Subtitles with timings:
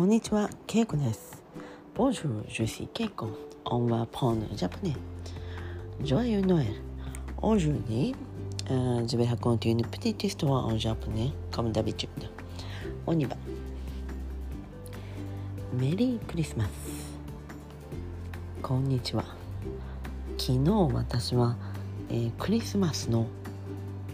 [0.00, 1.42] こんにちは、ケイコです。
[1.94, 3.36] Bonjour, je suis Keiko.
[3.66, 4.94] On va prendre le japonais.
[6.02, 6.72] Joyeux Noël.
[7.42, 8.14] Aujourd'hui,
[8.70, 12.08] euh, je vais raconter une petite histoire en japonais, comme d'habitude.
[13.06, 13.36] On y va.
[15.74, 16.70] メリークリスマス。
[18.62, 19.26] こんにちは。
[20.38, 21.56] 昨日私は、
[22.08, 23.26] えー、クリスマスの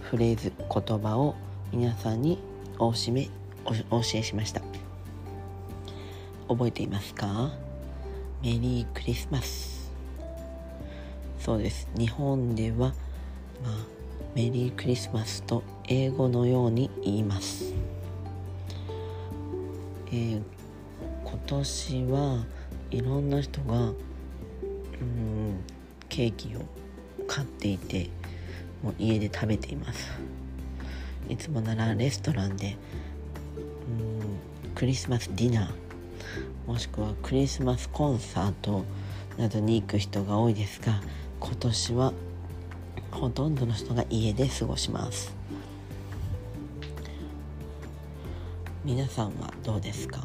[0.01, 1.37] フレーズ言葉を
[1.73, 2.41] 皆さんに
[2.77, 3.29] おしめ
[3.65, 4.63] お教えしました
[6.49, 7.53] 覚えていますか？
[8.43, 9.91] メリークリスマス。
[11.39, 11.89] そうです。
[11.97, 12.93] 日本では、まあ、
[14.35, 17.73] メリークリスマスと英語のように言います、
[20.09, 20.43] えー、
[21.25, 22.45] 今年は
[22.91, 23.95] いろんな人がうん
[26.09, 26.61] ケーキを
[27.27, 28.11] 買っていて
[28.83, 30.11] もう家で食べています。
[31.29, 32.77] いつもならレストランで
[33.89, 33.91] う
[34.71, 35.86] んクリスマスディナー
[36.67, 38.85] もしくはクリスマスコンサート
[39.39, 41.01] などに行く人が多いですが
[41.39, 42.13] 今年は
[43.11, 45.35] ほとんどの人が家で過ごします。
[48.85, 50.21] 皆さんはどうですか？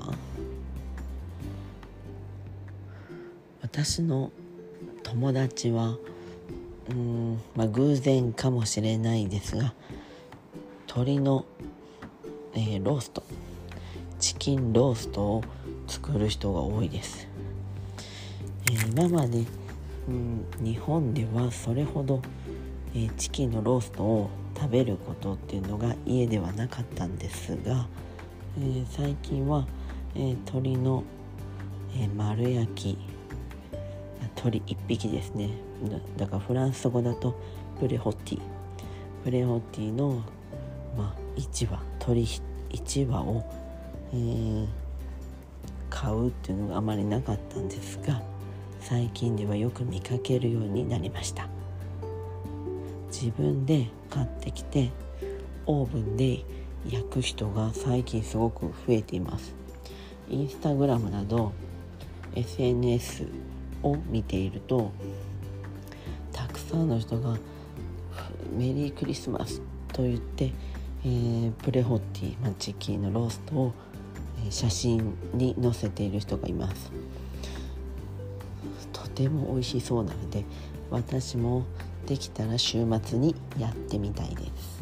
[3.61, 4.31] 私の
[5.03, 5.97] 友達は
[6.89, 9.73] うん、まあ、偶然かもしれないですが
[10.87, 11.45] 鶏の、
[12.53, 13.23] えー、ロースト。
[14.19, 15.43] チキンローストを
[15.91, 17.27] 作る人が多いです、
[18.71, 19.43] えー、今まで、
[20.07, 22.21] うん、日本ではそれほど、
[22.95, 27.87] えー、チキンのローストを食べることっていうのが家ではなかったんですが、
[28.57, 29.67] えー、最近は、
[30.15, 31.03] えー、鶏の、
[31.97, 32.97] え、丸焼き
[34.35, 35.49] 鳥1匹ですね。
[36.17, 37.37] だからフランス語だと
[37.79, 38.41] プレホティ。
[39.25, 40.23] プレホティの、
[40.97, 43.43] まあ、1羽鳥1羽を、
[44.13, 44.67] えー、
[45.91, 48.23] 買うっていうのがあまりなかったんですが
[48.79, 51.47] 最近ではよく見かけるようになりました。
[53.11, 54.89] 自分で買ってきて
[55.67, 56.43] オーブンで
[56.89, 59.53] 焼く人が最近すごく増えています。
[60.27, 61.51] インスタグラムなど
[62.35, 63.27] SNS
[63.83, 64.91] を見ていると
[66.31, 67.37] たくさんの人が
[68.57, 69.61] 「メリークリスマス」
[69.93, 70.53] と言って、
[71.03, 73.73] えー、プレホッティ、まあ、チキンのローストを、
[74.49, 76.91] 写真に載せている人がいます。
[78.91, 80.45] とても美味しそうなので
[80.89, 81.65] 私も
[82.05, 84.81] できたら週末にやってみたいです。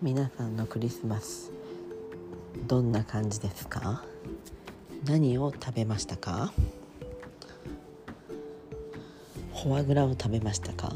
[0.00, 1.50] 皆さんのクリスマス
[2.66, 4.04] どんな感じですか？
[5.04, 6.52] 何を食べましたか？
[9.54, 10.92] フォアグラを食べましたか？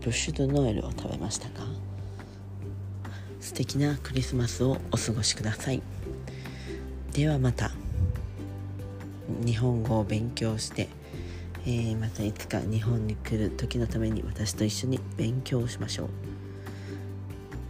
[0.00, 1.64] ブッシュドノエルを食べましたか？
[3.44, 5.82] 素敵なクリスマスをお過ごしください
[7.12, 7.72] ではまた
[9.44, 10.88] 日本語を勉強して、
[11.66, 16.08] えー、またいつか日本に来る時のために私と一緒に勉強しましょう。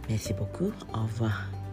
[0.07, 0.71] Merci beaucoup.
[0.93, 1.64] Au revoir.